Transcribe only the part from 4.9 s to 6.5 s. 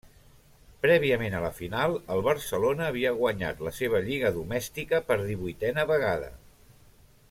per divuitena vegada.